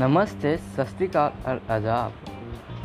नमस्ते 0.00 0.56
सत 0.56 0.86
श्रीकाल 0.88 1.32
और 1.48 1.60
आदाब 1.70 2.12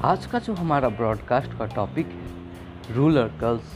आज 0.06 0.26
का 0.26 0.40
जो 0.46 0.54
हमारा 0.54 0.88
ब्रॉडकास्ट 0.92 1.52
का 1.58 1.65
टॉपिक 1.65 2.08
है 2.08 2.94
rural 2.96 3.29
girls 3.42 3.76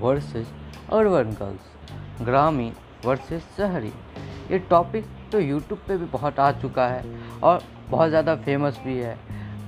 versus 0.00 0.48
urban 0.92 1.30
girls 1.38 2.24
ग्रामीण 2.26 2.72
वर्सेस 3.04 3.46
शहरी। 3.56 3.92
ये 4.50 4.58
टॉपिक 4.70 5.06
तो 5.32 5.40
यूट्यूब 5.40 5.80
पे 5.88 5.96
भी 5.96 6.04
बहुत 6.06 6.38
आ 6.38 6.50
चुका 6.60 6.86
है 6.88 7.14
और 7.42 7.62
बहुत 7.90 8.08
ज़्यादा 8.08 8.34
फ़ेमस 8.38 8.80
भी 8.84 8.96
है, 8.96 9.16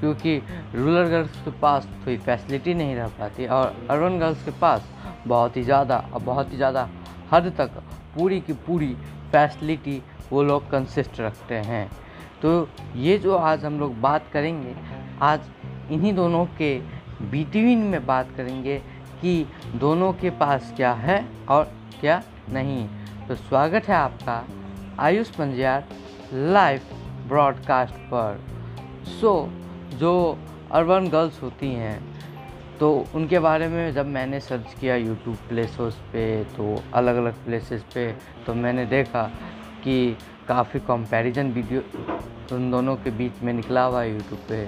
क्योंकि 0.00 0.36
रूरल 0.75 1.09
गर्ल्स 1.11 1.40
के 1.45 1.50
पास 1.61 1.86
कोई 2.04 2.16
फैसिलिटी 2.27 2.75
नहीं 2.75 2.96
रह 2.96 3.09
पाती 3.18 3.46
और 3.46 3.75
अर्बन 3.90 4.18
गर्ल्स 4.20 4.45
के 4.45 4.50
पास 4.61 4.88
बहुत 5.27 5.56
ही 5.56 5.62
ज़्यादा 5.62 5.98
और 6.12 6.22
बहुत 6.22 6.52
ही 6.52 6.56
ज़्यादा 6.56 6.88
हद 7.32 7.52
तक 7.59 7.80
पूरी 8.16 8.40
की 8.40 8.52
पूरी 8.68 8.95
फैसिलिटी 9.32 10.00
वो 10.32 10.42
लोग 10.42 10.70
कंसिस्ट 10.70 11.20
रखते 11.20 11.54
हैं। 11.70 11.90
तो 12.42 12.69
ये 12.97 13.19
जो 13.19 13.37
आज 13.37 13.65
हम 13.65 13.78
लोग 13.80 14.01
बात 14.01 14.28
करेंगे, 14.33 14.74
आज 15.23 15.41
इन्हीं 15.91 16.12
दोनों 16.15 16.45
के 16.59 16.79
बिटवीन 17.23 17.79
में 17.84 18.05
बात 18.06 18.29
करेंगे 18.37 18.79
कि 19.20 19.46
दोनों 19.74 20.12
के 20.12 20.30
पास 20.33 20.73
क्या 20.77 20.93
है 20.93 21.24
और 21.48 21.65
क्या 22.01 22.23
नहीं। 22.48 22.87
तो 23.29 23.34
स्वागत 23.34 23.88
है 23.88 23.95
आपका 23.95 24.45
आयुष 24.98 25.30
पंजियार 25.30 25.88
लाइव 26.32 26.80
ब्रॉडकास्ट 27.29 27.95
पर। 28.12 28.41
सो 29.10 29.32
जो 29.95 30.38
अर्बन 30.73 31.09
गर्ल्स 31.09 31.43
होती 31.43 31.73
हैं 31.74 32.01
तो 32.79 32.93
उनके 33.15 33.38
बारे 33.38 33.68
में 33.68 33.93
जब 33.93 34.07
मैंने 34.07 34.41
सर्च 34.41 34.74
किया 34.80 34.96
यूट्यूब 34.96 35.37
प्लेसों 35.48 35.91
पे 36.12 36.45
तो 36.57 36.74
अलग 36.95 37.16
अलग 37.16 37.45
प्लेसेस 37.45 37.82
पे 37.95 38.10
तो 38.46 38.55
मैंने 38.55 38.84
देखा 38.87 39.23
कि 39.84 40.16
काफ़ी 40.48 40.80
कंपैरिजन 40.80 41.51
वीडियो 41.52 41.80
उन 42.57 42.71
दोनों 42.71 42.95
के 42.96 43.10
बीच 43.10 43.43
में 43.43 43.52
निकला 43.52 43.82
हुआ 43.85 44.02
है 44.02 44.13
यूट्यूब 44.13 44.41
पे। 44.49 44.65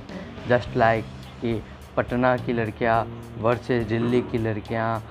जस्ट 0.49 0.77
लाइक 0.77 1.05
कि 1.41 1.53
पटना 1.97 2.37
की 2.37 2.53
लड़कियाँ 2.53 3.05
वर्सेस 3.39 3.87
दिल्ली 3.87 4.21
की 4.23 4.39
लड़कियाँ। 4.39 5.03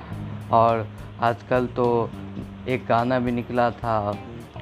और 0.52 0.88
आजकल 1.22 1.68
तो 1.68 1.88
एक 2.68 2.86
गाना 2.88 3.20
भी 3.20 3.32
निकला 3.32 3.70
था 3.72 4.14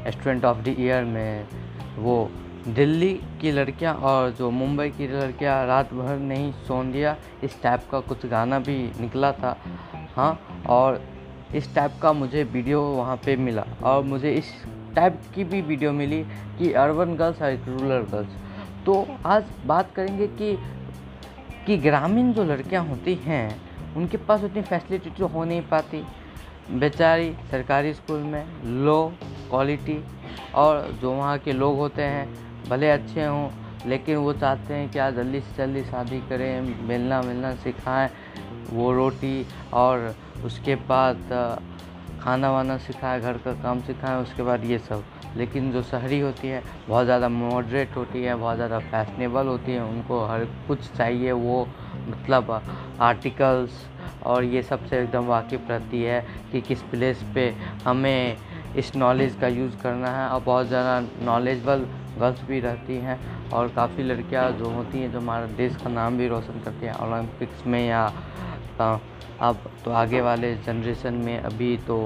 स्टूडेंट 0.08 0.46
ऑफ़ 0.46 0.58
द 0.58 0.76
ईयर 0.80 1.04
में। 1.04 1.48
वो 1.98 2.30
दिल्ली 2.68 3.14
की 3.42 3.52
लड़कियाँ 3.52 3.94
और 3.96 4.32
जो 4.32 4.50
मुंबई 4.52 4.90
की 4.90 5.08
लड़कियाँ 5.08 5.66
रात 5.68 5.94
भर 5.94 6.18
नहीं 6.20 6.52
सोन 6.68 6.92
दिया, 6.92 7.16
इस 7.44 7.62
टाइप 7.64 7.88
का 7.92 8.00
कुछ 8.00 8.26
गाना 8.26 8.60
भी 8.60 8.78
निकला 9.02 9.32
था। 9.32 9.56
हाँ 10.16 10.64
और 10.70 11.02
इस 11.56 11.74
टाइप 11.76 12.00
का 12.02 12.14
मुझे 12.14 12.44
वीडियो 12.44 12.82
वहाँ 12.82 13.18
पे 13.18 13.36
मिला। 13.36 13.66
और 13.84 14.04
मुझे 14.04 14.32
इस 14.32 14.54
टाइप 14.98 15.20
की 15.36 15.44
भी 15.44 15.62
वीडियो 15.62 15.92
मिली 15.94 16.24
कि 16.60 16.72
अर्बन 16.84 17.16
गर्ल्स 17.16 17.42
और 17.42 17.58
रूरल 17.68 18.06
गर्ल्स 18.12 18.86
तो 18.86 18.94
आज 19.26 19.44
बात 19.66 19.94
करेंगे 19.96 20.28
कि 20.28 20.56
कि 21.66 21.78
ग्रामीण 21.78 22.32
जो 22.34 22.44
लड़कियाँ 22.44 22.84
होती 22.88 23.14
हैं 23.26 23.46
उनके 23.96 24.18
पास 24.28 24.44
उतनी 24.44 24.62
फैसिलिटी 24.62 25.10
तो 25.10 25.28
हो 25.28 25.44
नहीं 25.44 25.62
पाती। 25.70 26.04
बेचारी 26.80 27.30
सरकारी 27.52 27.94
स्कूल 27.94 28.20
में 28.32 28.44
लो 28.86 28.98
क्वालिटी 29.50 30.00
और 30.56 30.82
जो 31.02 31.12
वहाँ 31.12 31.38
के 31.40 31.54
लोग 31.54 31.78
होते 31.78 32.04
हैं 32.04 32.28
भले 32.70 32.90
अच्छे 32.92 33.26
हों 33.26 33.50
लेकिन 33.90 34.18
वो 34.18 34.34
चाहते 34.34 34.74
हैं 34.74 34.90
कि 34.92 35.00
आज 35.00 35.16
जल्दी 35.16 35.40
से 35.40 35.56
जल्दी 35.58 35.84
शादी 35.84 36.20
करें 36.30 36.62
मिलना 36.88 37.22
मिलना 37.22 37.54
सिखाएँ 37.64 38.10
वो 38.72 38.92
रोटी 38.94 39.46
और 39.74 40.14
उसके 40.46 40.76
बाद 40.90 41.18
खाना 42.22 42.52
वाना 42.52 42.78
सिखाए 42.78 43.20
घर 43.20 43.38
का 43.38 43.54
काम 43.64 43.82
सिखाएँ 43.82 44.22
उसके 44.22 44.44
बाद 44.44 44.64
ये 44.66 44.78
सब। 44.80 45.04
लेकिन 45.38 45.72
जो 45.72 45.82
शहरी 45.84 46.20
होती 46.20 46.48
है, 46.48 46.64
बहुत 46.88 47.06
ज़्यादा 47.06 47.30
मॉडरेट 47.30 47.96
होती 47.98 48.24
है, 48.24 48.36
बहुत 48.36 48.56
ज़्यादा 48.56 48.80
फैशनेबल 48.82 49.48
होती 49.48 49.72
है, 49.72 49.84
उनको 49.84 50.26
हर 50.26 50.46
कुछ 50.68 50.92
चाहिए, 50.92 51.32
वो 51.32 51.68
मतलब 52.08 52.52
आर्टिकल्स 53.02 53.86
और 54.24 54.44
ये 54.44 54.62
सबसे 54.64 55.02
एकदम 55.02 55.26
वाकिफ़ 55.26 55.70
रहती 55.70 56.02
है 56.04 56.20
कि 56.52 56.62
किस 56.62 56.82
प्लेस 56.84 57.24
पे 57.36 57.50
हमें 57.86 58.38
इस 58.76 58.96
नॉलेज 58.96 59.36
का 59.42 59.48
यूज़ 59.48 59.78
करना 59.78 60.12
है। 60.12 60.28
और 60.30 60.42
बहुत 60.44 60.68
ज़्यादा 60.68 61.00
नॉलेजबल 61.26 61.86
गर्ल्स 62.20 62.44
भी 62.44 62.60
रहती 62.60 62.96
हैं 62.98 63.20
और 63.50 63.68
काफ़ी 63.70 64.04
लड़कियाँ 64.04 64.52
जो 64.52 64.70
होती 64.70 65.00
हैं, 65.00 65.12
जो 65.12 65.20
हमारा 65.20 65.46
देश 65.58 65.76
का 65.76 65.90
नाम 65.90 66.18
भी 66.18 66.28
रोशन 66.28 66.60
करती 66.60 66.86
हैं 66.86 66.96
ओलंपिक्स 66.98 67.66
में 67.68 67.88
या 67.88 68.08
अब 68.80 69.70
तो 69.86 69.92
आगे 69.92 70.22
वाले 70.22 70.56
जनरेशन 70.56 71.14
में 71.16 71.38
अभी 71.40 71.76
तो 71.78 71.98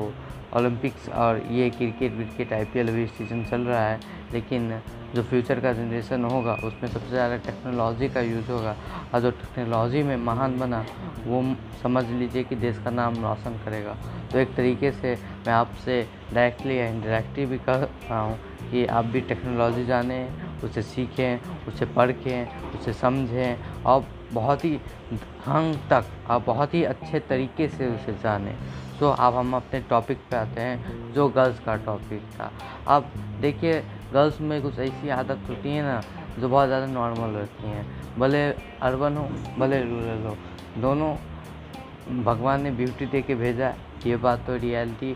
ओलंपिक्स 0.56 1.09
और 1.09 1.42
ये 1.52 1.70
क्रिकेट 1.70 2.14
विकेट 2.14 2.54
आई 2.54 2.66
पी 2.66 2.80
अभी 2.80 3.06
सीज़न 3.08 3.44
चल 3.44 3.62
रहा 3.62 3.88
है, 3.88 4.00
लेकिन 4.34 4.81
जो 5.16 5.24
फ्यूचर 5.24 5.60
का 5.60 5.72
जनरेशन 5.74 6.24
होगा, 6.26 6.54
उसमें 6.54 6.90
सबसे 6.90 7.10
ज़्यादा 7.10 7.38
टेक्नोलॉजी 7.38 8.10
का 8.10 8.22
यूज़ 8.22 8.52
होगा। 8.52 8.76
और 9.14 9.20
जो 9.22 9.31
टेक्नोलॉजी 9.31 10.04
में 10.04 10.16
महान 10.18 10.58
बना, 10.60 10.86
वो 11.26 11.44
समझ 11.84 12.06
लीजिए 12.06 12.44
कि 12.44 12.56
देश 12.56 12.78
का 12.84 12.90
नाम 12.92 13.22
रोशन 13.24 13.60
करेगा। 13.66 13.96
तो 14.31 14.38
एक 14.40 14.56
तरीके 14.56 14.92
से 14.92 15.18
मैं 15.48 15.54
आपसे 15.54 16.02
डायरेक्टली 16.34 16.80
या 16.80 16.88
इनडायरेक्टली 16.88 17.46
भी 17.46 17.58
कह 17.58 17.76
रहा 17.76 18.22
हूँ 18.22 18.38
कि 18.72 18.86
आप 18.86 19.06
भी 19.06 19.22
टेक्नोलॉजी 19.22 19.86
जानें, 19.86 20.62
उसे 20.64 20.81
सीखें, 20.81 21.40
उसे 21.68 21.86
पढ़ें 21.86 22.48
उसे 22.80 22.94
समझें। 22.94 23.84
और 23.84 24.06
बहुत 24.34 24.66
ही 24.66 24.75
ढंग 25.14 25.75
तक 25.90 26.06
और 26.30 26.40
बहुत 26.40 26.74
ही 26.74 26.84
अच्छे 26.84 27.19
तरीके 27.19 27.68
से 27.68 27.88
उसे 27.88 28.14
जाने। 28.24 28.56
तो 29.00 29.09
अब 29.09 29.36
हम 29.36 29.56
अपने 29.56 29.80
टॉपिक 29.80 30.18
पे 30.30 30.36
आते 30.36 30.62
हैं, 30.62 31.14
जो 31.14 31.28
गर्ल्स 31.30 31.59
का 31.59 31.75
टॉपिक 31.86 32.22
था। 32.36 32.52
अब 32.88 33.12
देखिए 33.42 33.80
गर्ल्स 34.14 34.40
में 34.42 34.62
कुछ 34.62 34.80
ऐसी 34.80 35.09
आदत 35.09 35.50
होती 35.50 35.69
है 35.69 35.84
ना, 35.84 36.02
जो 36.40 36.50
बहुत 36.50 36.68
ज़्यादा 36.68 36.86
नॉर्मल 36.86 37.30
रहती 37.30 37.68
हैं। 37.68 37.86
भले 38.19 38.44
अर्बन 38.81 39.18
हो, 39.18 39.28
भले 39.58 39.81
रूरल 39.84 40.25
हो, 40.25 40.36
दोनों 40.78 41.16
भगवान 42.24 42.62
ने 42.62 42.72
ब्यूटी 42.72 43.06
दे 43.06 43.22
के 43.22 43.36
भेजा, 43.36 43.74
ये 44.06 44.16
बात 44.18 44.46
तो 44.48 44.56
रियलिटी 44.56 45.13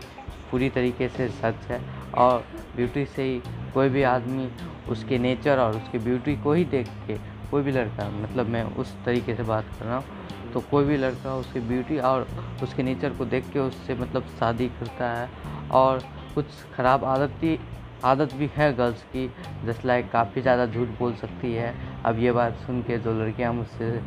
पूरी 0.50 0.68
तरीके 0.70 1.08
से 1.08 1.28
सच 1.28 1.70
है। 1.70 1.80
और 2.14 2.44
ब्यूटी 2.76 3.04
से 3.06 3.22
ही 3.22 3.40
कोई 3.74 3.88
भी 3.88 4.02
आदमी 4.02 4.48
उसके 4.88 5.18
नेचर 5.18 5.58
और 5.58 5.76
उसकी 5.76 5.98
ब्यूटी 5.98 6.36
को 6.36 6.52
ही 6.52 6.64
देख 6.64 6.88
के 7.06 7.14
कोई 7.50 7.62
भी 7.62 7.72
लड़का 7.72 8.08
मतलब 8.12 8.48
मैं 8.48 8.62
उस 8.76 8.94
तरीके 9.04 9.34
से 9.34 9.42
बात 9.42 9.64
कर 9.78 9.84
रहा 9.84 9.96
हूँ 9.96 10.52
तो 10.52 10.60
कोई 10.70 10.84
भी 10.84 10.96
लड़का 10.96 11.34
उसकी 11.34 11.60
ब्यूटी 11.68 11.98
और 12.00 12.26
उसके 12.62 12.82
नेचर 12.82 13.12
को 13.12 13.24
देख 13.24 13.50
के 13.52 13.58
उससे 13.58 13.94
मतलब 13.94 14.26
शादी 14.38 14.68
करता 14.80 15.10
है 15.10 15.28
और 15.74 16.02
कुछ 16.34 16.46
ख़राब 16.74 17.04
आदत 17.04 17.32
की 17.40 17.58
आदत 18.04 18.34
भी 18.34 18.50
है 18.56 18.72
गर्ल्स 18.76 19.02
की 19.12 19.26
जस्ट 19.66 19.84
लाइक 19.86 20.10
काफ़ी 20.10 20.42
ज़्यादा 20.42 20.66
झूठ 20.66 20.88
बोल 20.98 21.14
सकती 21.14 21.52
है। 21.52 21.74
अब 22.04 22.18
ये 22.18 22.32
बात 22.32 22.56
सुन 22.66 22.82
के 22.82 22.98
जो 22.98 23.12
लड़कियाँ 23.14 23.52
मुझसे, 23.52 24.00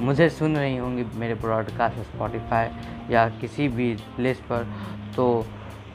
मुझे 0.00 0.28
सुन 0.30 0.56
रही 0.56 0.76
होंगी 0.76 1.04
मेरे 1.14 1.34
ब्रॉडकास्ट 1.34 1.98
स्पॉटिफाई 2.06 2.68
या 3.10 3.28
किसी 3.40 3.68
भी 3.68 3.92
प्लेस 4.16 4.40
पर 4.50 4.66
तो 5.16 5.26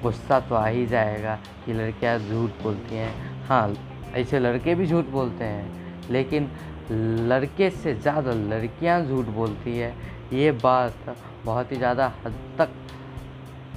गुस्सा 0.04 0.40
तो 0.40 0.56
आ 0.56 0.66
ही 0.68 0.86
जाएगा 0.88 1.36
कि 1.66 1.74
लड़कियाँ 1.74 2.18
झूठ 2.20 2.64
बोलती 2.64 2.96
हैं। 2.96 3.46
हाँ 3.48 3.74
ऐसे 4.16 4.40
लड़के 4.40 4.76
भी 4.76 4.88
झूठ 4.88 5.06
बोलते 5.10 5.44
हैं, 5.44 6.10
लेकिन 6.10 6.50
लड़के 6.92 7.70
से 7.70 7.94
ज़्यादा 7.94 8.34
लड़कियाँ 8.34 9.02
झूठ 9.06 9.26
बोलती 9.26 9.78
है। 9.78 9.94
ये 10.34 10.52
बात 10.52 11.16
बहुत 11.46 11.72
ही 11.72 11.78
ज़्यादा 11.78 12.12
हद 12.26 12.34
तक 12.58 12.70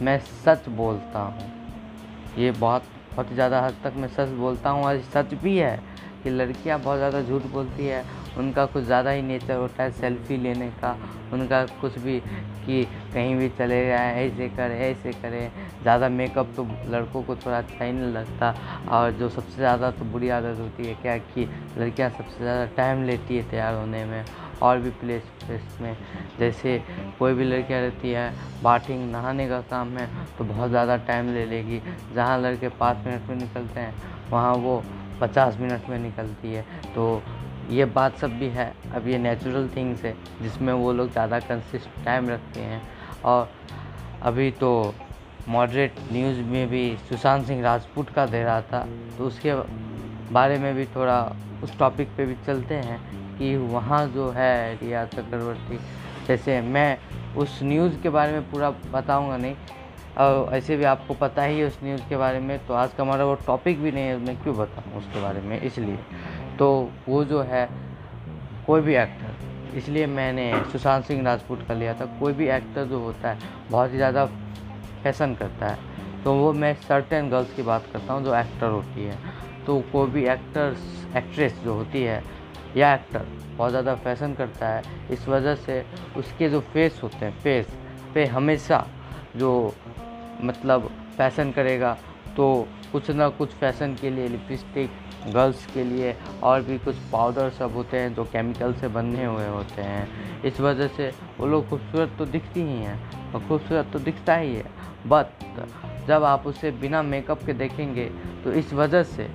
मैं 0.03 0.19
सच 0.45 0.69
बोलता 0.69 1.19
हूँ। 1.19 1.51
ये 2.39 2.51
बहुत 2.51 2.83
बहुत 3.17 3.31
ही 3.31 3.35
ज़्यादा 3.35 3.61
हद 3.61 3.75
तक 3.85 3.93
मैं 3.97 4.09
सच 4.09 4.29
बोलता 4.29 4.71
हूँ। 4.71 4.85
और 4.85 5.01
सच 5.15 5.35
भी 5.35 5.57
है 5.57 5.79
कि 6.25 6.31
लड़कियाँ 6.31 6.79
बहुत 6.81 6.99
ज़्यादा 6.99 7.23
झूठ 7.23 7.43
बोलती 7.43 7.87
है। 7.87 8.05
उनका 8.39 8.65
कुछ 8.67 8.85
ज़्यादा 8.85 9.11
ही 9.11 9.23
नेचर 9.23 9.57
होता 9.57 9.83
है 9.83 9.91
सेल्फी 9.91 10.37
लेने 10.37 10.69
का। 10.81 10.97
उनका 11.33 11.65
कुछ 11.81 11.99
भी 11.99 12.21
कि 12.67 12.85
कहीं 13.15 13.35
भी 13.37 13.49
चले 13.51 13.87
जाए, 13.87 14.27
ऐसे 14.27 14.49
करें 14.49 14.79
ऐसे 14.81 15.13
करें। 15.15 15.51
ज़्यादा 15.83 16.09
मेकअप 16.11 16.53
तो 16.57 16.67
लड़कों 16.89 17.23
को 17.23 17.37
थोड़ा 17.37 17.59
अच्छा 17.59 17.85
ही 17.85 17.93
नहीं 17.93 18.13
लगता 18.13 18.55
और 18.91 19.11
जो 19.13 19.29
सबसे 19.31 19.57
ज़्यादा 19.57 19.91
तो 19.91 20.05
बुरी 20.05 20.29
आदत 20.31 20.61
होती 20.61 20.87
है 20.87 20.95
क्या 21.03 21.17
कि 21.19 21.49
लड़कियाँ 21.79 22.11
सबसे 22.11 22.39
ज़्यादा 22.39 22.65
टाइम 22.77 23.05
लेती 23.05 23.37
है 23.37 23.49
तैयार 23.51 23.75
होने 23.75 24.05
में 24.05 24.25
और 24.63 24.79
भी 24.79 24.91
प्लेस 24.91 25.23
प्लेस 25.39 25.79
में। 25.81 25.97
जैसे 26.39 26.79
कोई 27.19 27.35
भी 27.35 27.45
लड़कियाँ 27.45 27.81
रहती 27.81 28.11
है 28.11 28.33
बाथिंग 28.63 29.11
नहाने 29.13 29.49
का 29.49 29.61
काम 29.71 29.97
है 29.99 30.09
तो 30.39 30.45
बहुत 30.45 30.71
ज़्यादा 30.71 30.97
टाइम 31.07 31.33
ले 31.35 31.45
लेगी। 31.47 31.81
जहाँ 32.15 32.39
लड़के 32.41 32.69
पाँच 32.71 33.07
मिनट 33.07 33.29
में 33.29 33.37
निकलते 33.37 33.81
हैं, 33.81 33.95
वहाँ 34.31 34.55
वो 34.57 34.83
पचास 35.21 35.57
मिनट 35.61 35.89
में 35.89 35.99
निकलती 35.99 36.53
है। 36.53 36.63
तो 36.95 37.23
ये 37.71 37.85
बात 37.87 38.17
सब 38.19 38.39
भी 38.39 38.49
है, 38.49 38.73
अब 38.95 39.07
ये 39.09 39.19
नेचुरल 39.19 39.69
थिंग्स 39.77 40.05
है, 40.05 40.15
जिसमें 40.43 40.73
वो 40.73 40.93
लोग 40.93 41.11
ज़्यादा 41.13 41.39
कंसिस्ट 41.41 42.05
टाइम 42.05 42.29
रखते 42.31 42.61
हैं। 42.61 42.83
और 43.25 43.49
अभी 44.23 44.51
तो 44.51 44.95
मॉडरेट 45.49 45.95
न्यूज़ 46.13 46.39
में 46.43 46.69
भी 46.69 46.97
सुशांत 47.09 47.47
सिंह 47.47 47.63
राजपूत 47.63 48.11
का 48.11 48.27
दे 48.27 48.43
रहा 48.45 48.61
था 48.63 48.87
तो 49.19 49.27
उसके 49.27 49.55
बारे 50.33 50.59
में 50.59 50.75
भी 50.75 50.87
थोड़ा 50.87 51.21
उस 51.63 51.79
टॉपिक 51.79 52.09
पे 52.17 52.27
भी 52.27 52.35
चलते 52.47 52.75
हैं 52.77 52.99
कि 53.39 53.57
वहाँ 53.57 54.07
जो 54.09 54.31
है 54.31 54.75
रिया 54.75 55.05
चक्रवर्ती, 55.07 55.79
जैसे 56.27 56.61
मैं 56.61 56.99
उस 57.37 57.59
न्यूज़ 57.63 58.01
के 58.03 58.09
बारे 58.11 58.33
में 58.33 58.51
पूरा 58.51 58.71
बताऊँगा 58.93 59.37
नहीं। 59.37 59.55
और 60.19 60.55
ऐसे 60.55 60.77
भी 60.77 60.85
आपको 60.85 61.15
पता 61.15 61.43
ही 61.43 61.59
है 61.59 61.67
उस 61.67 61.79
न्यूज़ 61.83 62.03
के 62.09 62.17
बारे 62.17 62.39
में 62.41 62.59
तो 62.67 62.75
आज 62.75 62.91
का 62.97 63.03
हमारा 63.03 63.25
वो 63.25 63.35
टॉपिक 63.47 63.83
भी 63.83 63.93
नहीं 63.93 64.05
है, 64.05 64.19
मैं 64.19 64.37
क्यों 64.43 64.57
बताऊँ 64.57 64.99
उसके 64.99 65.21
बारे 65.21 65.41
में, 65.41 65.61
इसलिए। 65.61 65.99
तो 66.59 66.93
वो 67.09 67.25
जो 67.25 67.41
है, 67.43 67.69
कोई 68.67 68.81
भी 68.81 68.95
एक्टर 68.95 69.77
इसलिए 69.77 70.07
मैंने 70.07 70.53
सुशांत 70.73 71.05
सिंह 71.05 71.23
राजपूत 71.25 71.67
का 71.69 71.75
लिया 71.75 71.95
था। 71.95 72.07
कोई 72.19 72.33
भी 72.33 72.47
एक्टर 72.49 72.85
जो 72.85 72.99
होता 72.99 73.31
है, 73.31 73.39
बहुत 73.71 73.93
ही 73.93 73.97
ज़्यादा 73.97 74.25
फ़ैशन 75.03 75.35
करता 75.35 75.69
है। 75.69 76.23
तो 76.25 76.35
वो 76.35 76.53
मैं 76.53 76.75
सर्टेन 76.83 77.29
गर्ल्स 77.31 77.53
की 77.55 77.63
बात 77.63 77.87
करता 77.93 78.13
हूँ 78.13 78.25
जो 78.25 78.35
एक्टर 78.35 78.67
होती 78.67 79.05
है। 79.05 79.19
तो 79.67 79.81
कोई 79.93 80.11
भी 80.11 80.25
एक्टर्स 80.27 81.17
एक्ट्रेस 81.17 81.61
जो 81.65 81.75
होती 81.75 82.03
है, 82.03 82.23
या 82.77 82.95
एक्टर 82.95 83.27
बहुत 83.57 83.71
ज़्यादा 83.71 83.95
फ़ैशन 83.97 84.35
करता 84.35 84.69
है। 84.69 84.83
इस 85.11 85.29
वजह 85.29 85.55
से 85.57 85.85
उसके 86.17 86.49
जो 86.49 86.61
फेस 86.73 87.01
होते 87.03 87.25
हैं 87.25 87.33
फेस 87.43 87.67
पे 88.15 88.25
हमेशा 88.27 88.87
जो 89.37 89.51
मतलब 90.41 90.91
फ़ैशन 91.17 91.51
करेगा 91.53 91.97
तो 92.37 92.47
कुछ 92.93 93.11
ना 93.11 93.29
कुछ 93.31 93.51
फ़ैशन 93.51 93.95
के 93.95 94.11
लिए 94.11 94.29
लिपस्टिक 94.29 94.91
गर्ल्स 95.27 95.67
के 95.67 95.85
लिए 95.85 96.15
और 96.43 96.63
भी 96.63 96.79
कुछ 96.79 96.97
पाउडर 97.13 97.51
सब 97.51 97.75
होते 97.75 97.99
हैं 97.99 98.15
जो 98.15 98.25
केमिकल 98.25 98.73
से 98.75 98.89
बने 98.89 99.25
हुए 99.25 99.47
होते 99.47 99.83
हैं। 99.83 100.43
इस 100.45 100.61
वजह 100.61 100.89
से 100.89 101.11
वो 101.39 101.47
लोग 101.47 101.69
खूबसूरत 101.69 102.15
तो 102.19 102.27
दिखती 102.27 102.61
ही 102.61 102.79
हैं 102.79 103.33
और 103.33 103.41
खूबसूरत 103.41 103.91
तो 103.93 103.99
दिखता 104.01 104.37
ही 104.37 104.55
है। 104.55 104.65
बट 105.07 106.07
जब 106.09 106.25
आप 106.25 106.47
उसे 106.47 106.71
बिना 106.81 107.03
मेकअप 107.03 107.45
के 107.47 107.53
देखेंगे 107.55 108.05
तो 108.45 108.53
इस 108.53 108.73
वजह 108.73 109.03
से 109.03 109.29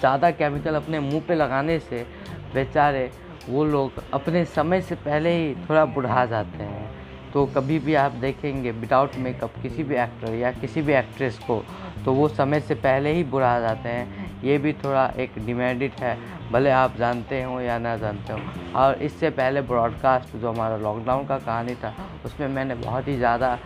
ज़्यादा 0.00 0.30
केमिकल 0.32 0.74
अपने 0.74 1.00
मुँह 1.00 1.22
पे 1.28 1.34
लगाने 1.34 1.78
से 1.80 2.06
बेचारे 2.54 3.10
वो 3.48 3.64
लोग 3.64 4.02
अपने 4.14 4.44
समय 4.46 4.80
से 4.82 4.94
पहले 4.96 5.30
ही 5.30 5.54
थोड़ा 5.64 5.84
बुढ़ा 5.86 6.24
जाते 6.26 6.62
हैं। 6.62 6.92
तो 7.32 7.44
कभी 7.46 7.78
भी 7.78 7.94
आप 7.94 8.12
देखेंगे 8.20 8.70
विदाउट 8.72 9.16
मेकअप 9.16 9.54
किसी 9.62 9.82
भी 9.82 9.94
एक्टर 9.94 10.34
या 10.34 10.50
किसी 10.52 10.82
भी 10.82 10.92
एक्ट्रेस 10.92 11.38
को 11.38 11.56
तो 12.04 12.12
वो 12.12 12.28
समय 12.28 12.60
से 12.60 12.74
पहले 12.74 13.12
ही 13.12 13.24
बुरा 13.24 13.58
जाते 13.60 13.88
हैं। 13.88 14.42
ये 14.42 14.56
भी 14.58 14.72
थोड़ा 14.74 15.06
एक 15.18 15.38
डिमेरिट 15.46 15.94
है, 15.94 16.16
भले 16.52 16.70
आप 16.70 16.96
जानते 16.96 17.42
हो 17.42 17.60
या 17.60 17.78
ना 17.78 17.96
जानते 17.96 18.32
हो। 18.32 18.72
और 18.76 19.02
इससे 19.02 19.30
पहले 19.30 19.60
ब्रॉडकास्ट 19.62 20.36
जो 20.36 20.50
हमारा 20.50 20.76
लॉकडाउन 20.76 21.26
का 21.26 21.38
कहानी 21.38 21.74
था, 21.74 21.94
उसमें 22.24 22.48
मैंने 22.48 22.74
बहुत 22.74 23.08
ही 23.08 23.16
ज़्यादा 23.16 23.58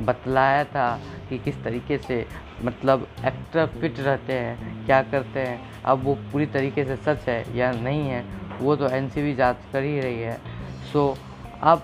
बतलाया 0.00 0.64
था 0.64 0.98
कि 1.28 1.38
किस 1.38 1.62
तरीके 1.64 1.98
से 1.98 2.24
मतलब 2.64 3.06
एक्टर 3.26 3.66
फिट 3.80 4.00
रहते 4.00 4.32
हैं, 4.32 4.86
क्या 4.86 5.02
करते 5.02 5.40
हैं, 5.40 5.60
अब 5.84 6.04
वो 6.04 6.14
पूरी 6.32 6.46
तरीके 6.46 6.84
से 6.84 6.96
सच 6.96 7.28
है 7.28 7.44
या 7.56 7.72
नहीं 7.72 8.08
है, 8.08 8.24
वो 8.60 8.76
तो 8.76 8.88
एन 8.88 9.10
जाँच 9.36 9.56
कर 9.72 9.82
ही 9.82 10.00
रही 10.00 10.20
है। 10.20 10.38
सो 10.92 11.16
अब 11.62 11.82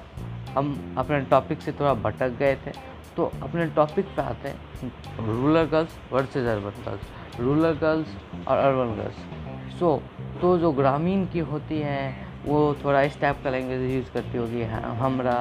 हम 0.56 0.94
अपने 0.99 1.20
टॉपिक 1.20 1.60
से 1.62 1.72
थोड़ा 1.72 1.94
भटक 1.94 2.37
गए 2.38 2.54
थे। 2.56 2.72
तो 3.16 3.30
अपने 3.42 3.66
टॉपिक 3.76 4.06
पे 4.16 4.22
आते 4.22 4.48
हैं। 4.48 5.26
Rural 5.26 5.62
girls 5.64 5.98
versus 6.12 6.46
urban 6.46 6.82
girls 6.86 7.40
rural 7.40 7.72
girls 7.80 8.16
और 8.48 8.58
अर्बन 8.58 8.94
गर्ल्स 8.96 9.78
सो 9.78 10.00
तो 10.40 10.56
जो 10.58 10.72
ग्रामीण 10.72 11.24
की 11.26 11.38
होती 11.50 11.78
हैं 11.80 12.26
वो 12.44 12.58
थोड़ा 12.84 13.02
इस 13.02 13.20
टाइप 13.20 13.36
का 13.44 13.50
लैंग्वेज 13.50 13.90
यूज़ 13.90 14.12
करती 14.14 14.38
होगी। 14.38 14.62
हमरा 15.02 15.38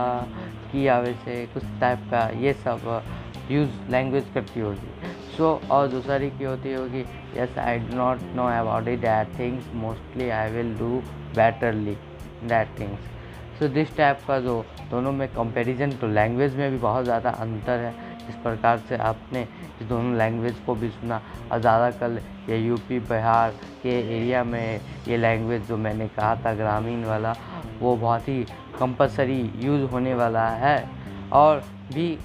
किया 0.71 0.99
वैसे 0.99 1.45
कुछ 1.53 1.63
टाइप 1.81 2.07
का 2.11 2.27
ये 2.39 2.53
सब 2.53 3.03
यूज़ 3.51 3.91
लैंग्वेज 3.91 4.25
करती 4.33 4.59
होगी। 4.59 5.11
सो 5.37 5.59
so, 5.63 5.69
और 5.71 5.87
दूसरी 5.87 6.29
की 6.29 6.43
होती 6.43 6.73
होगी 6.73 7.05
yes 7.37 7.57
I 7.57 7.79
do 7.79 7.95
not 7.97 8.21
know 8.35 8.47
about 8.59 8.87
it 8.87 8.99
that 8.99 9.37
things 9.39 9.73
mostly 9.75 10.29
I 10.29 10.51
will 10.51 10.73
do 10.77 10.89
betterly 11.35 11.95
that 12.43 12.79
things 12.79 13.13
so 13.59 13.67
this 13.69 13.95
type 13.97 14.19
का 14.27 14.39
जो 14.39 14.63
दोनों 14.91 15.11
में 15.11 15.27
कंपैरिजन 15.27 15.91
तो 15.91 16.07
लैंग्वेज 16.07 16.55
में 16.55 16.71
भी 16.71 16.77
बहुत 16.77 17.03
ज़्यादा 17.03 17.29
अंतर 17.29 17.79
है। 17.79 17.93
इस 18.29 18.35
प्रकार 18.43 18.77
से 18.89 18.97
आपने 18.97 19.41
इस 19.81 19.87
दोनों 19.87 20.15
लैंग्वेज 20.17 20.55
को 20.65 20.75
भी 20.75 20.89
सुना। 20.89 21.21
और 21.51 21.59
ज़्यादा 21.59 21.89
कल 21.91 22.19
ये 22.49 22.57
यूपी 22.57 22.99
बिहार 23.01 23.51
के 23.83 23.99
एरिया 24.17 24.43
में 24.43 24.81
ये 25.07 25.17
लैंग्वेज 25.17 25.67
जो 25.67 25.77
मैंने 25.77 26.07
कहा 26.09 26.35
था 26.35 26.53
ग्रामीण 26.55 27.03
वाला 27.05 27.35
वो 27.79 27.95
बहुत 27.95 28.27
ही 28.27 28.43
कंपलसरी 28.79 29.39
यूज़ 29.57 29.83
होने 29.91 30.13
वाला 30.13 30.47
है। 30.49 30.77
और 31.33 31.63
भी 31.93 32.17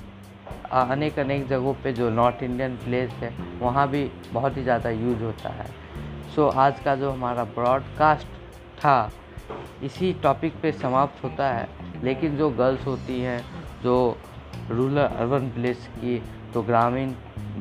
अनेक 0.72 1.18
अनेक 1.18 1.46
जगहों 1.48 1.74
पे 1.84 1.92
जो 1.92 2.10
नॉर्थ 2.10 2.42
इंडियन 2.42 2.76
प्लेस 2.76 3.10
है 3.12 3.32
वहाँ 3.60 3.88
भी 3.88 4.04
बहुत 4.32 4.56
ही 4.56 4.62
ज़्यादा 4.62 4.90
यूज़ 4.90 5.22
होता 5.22 5.48
है। 5.50 5.66
सो 6.34 6.42
so, 6.42 6.56
आज 6.56 6.80
का 6.80 6.94
जो 6.96 7.10
हमारा 7.10 7.44
ब्रॉडकास्ट 7.54 8.26
था 8.78 9.10
इसी 9.82 10.12
टॉपिक 10.22 10.60
पे 10.62 10.72
समाप्त 10.72 11.22
होता 11.24 11.48
है। 11.50 11.68
लेकिन 12.04 12.36
जो 12.36 12.50
गर्ल्स 12.52 12.86
होती 12.86 13.20
हैं, 13.20 13.40
जो 13.82 14.16
रूरल 14.70 14.98
अर्बन 14.98 15.48
प्लेस 15.50 15.86
की 15.94 16.22
तो 16.54 16.62
ग्रामीण 16.62 17.12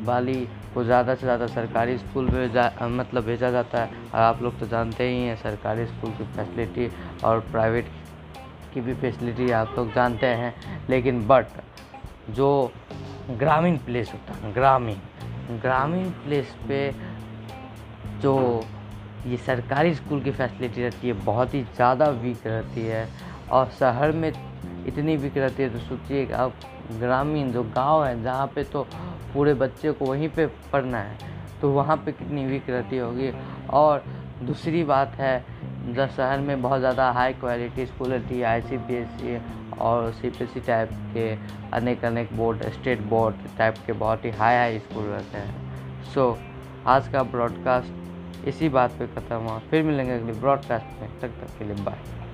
वाली 0.05 0.35
को 0.73 0.83
ज़्यादा 0.83 1.13
से 1.15 1.21
ज़्यादा 1.21 1.47
सरकारी 1.47 1.97
स्कूल 1.97 2.29
में 2.29 2.51
जा 2.53 2.71
मतलब 2.81 3.23
भेजा 3.25 3.49
जाता 3.51 3.81
है। 3.81 3.89
और 4.05 4.19
आप 4.19 4.41
लोग 4.41 4.59
तो 4.59 4.67
जानते 4.67 5.07
ही 5.09 5.17
हैं, 5.17 5.35
सरकारी 5.35 5.85
स्कूल 5.85 6.11
की 6.11 6.23
फैसिलिटी 6.35 6.89
और 7.23 7.39
प्राइवेट 7.51 7.87
की 8.73 8.81
भी 8.81 8.93
फैसिलिटी 8.95 9.49
आप 9.51 9.73
लोग 9.77 9.93
जानते 9.93 10.27
हैं। 10.27 10.53
लेकिन 10.89 11.25
बट 11.27 11.45
जो 12.31 12.49
ग्रामीण 13.31 13.77
प्लेस 13.79 14.11
होता 14.13 14.33
है, 14.33 14.53
ग्रामीण 14.53 15.57
ग्रामीण 15.61 16.09
प्लेस 16.23 16.55
पे 16.67 16.91
जो 18.21 18.35
ये 19.25 19.37
सरकारी 19.37 19.93
स्कूल 19.95 20.21
की 20.21 20.31
फैसिलिटी 20.31 20.83
रहती 20.83 21.07
है, 21.07 21.13
बहुत 21.15 21.53
ही 21.53 21.61
ज़्यादा 21.65 22.05
वीक 22.05 22.47
रहती 22.47 22.81
है। 22.81 23.07
और 23.51 23.69
शहर 23.79 24.11
में 24.11 24.31
इतनी 24.87 25.15
वीक 25.17 25.37
रहती 25.37 25.63
है 25.63 25.69
तो 25.69 25.79
सोचिए 25.79 26.25
अब 26.25 26.53
ग्रामीण 26.99 27.51
जो 27.51 27.63
गाँव 27.65 28.05
है, 28.05 28.21
जहाँ 28.23 28.47
पे 28.55 28.63
तो 28.63 28.87
पूरे 29.33 29.53
बच्चे 29.55 29.91
को 29.91 30.05
वहीं 30.05 30.29
पे 30.29 30.45
पढ़ना 30.71 30.99
है 30.99 31.17
तो 31.61 31.71
वहाँ 31.71 31.97
पे 31.97 32.11
कितनी 32.11 32.45
वीक 32.45 32.69
रहती 32.69 32.97
होगी। 32.97 33.31
और 33.69 34.03
दूसरी 34.43 34.83
बात 34.83 35.15
है, 35.15 35.45
जब 35.87 36.09
शहर 36.09 36.39
में 36.39 36.61
बहुत 36.61 36.79
ज़्यादा 36.79 37.09
हाई 37.11 37.33
क्वालिटी 37.35 37.85
स्कूल 37.85 38.09
रहती 38.09 38.39
है 38.39 38.45
आई 38.45 38.61
सी 38.61 38.77
बी 38.77 38.95
एस 38.95 39.07
सी 39.11 39.37
और 39.79 40.11
सी 40.13 40.29
पी 40.29 40.45
सी 40.45 40.59
टाइप 40.59 40.89
के 41.13 41.29
अनेक 41.73 42.05
अनेक 42.05 42.35
बोर्ड 42.37 42.63
स्टेट 42.71 43.01
बोर्ड 43.09 43.35
टाइप 43.57 43.75
के 43.85 43.93
बहुत 43.95 44.25
ही 44.25 44.29
हाई 44.31 44.55
हाई 44.55 44.79
स्कूल 44.79 45.03
रहते 45.05 45.37
हैं। 45.37 46.13
सो 46.13 46.37
आज 46.87 47.07
का 47.07 47.23
ब्रॉडकास्ट 47.25 48.08
इसी 48.47 48.69
बात 48.69 48.91
पे 48.91 49.07
ख़त्म 49.07 49.35
हुआ। 49.35 49.59
फिर 49.59 49.83
मिलेंगे 49.83 50.11
अगले 50.11 50.33
ब्रॉडकास्ट 50.33 51.01
में। 51.01 51.09
तक 51.21 51.27
तक 51.27 51.57
के 51.59 51.65
लिए 51.65 51.75
बाय 51.75 52.28